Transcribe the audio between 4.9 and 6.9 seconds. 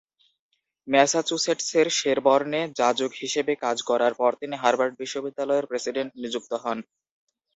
বিশ্ববিদ্যালয়ের প্রেসিডেন্ট নিযুক্ত হন।